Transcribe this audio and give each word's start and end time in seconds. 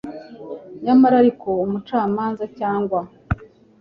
Nyamara 0.83 1.15
ariko 1.23 1.49
umucamanza 1.65 2.43
cyangwa 2.59 2.99